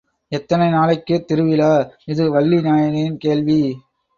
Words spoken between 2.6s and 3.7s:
நாயகியின் கேள்வி.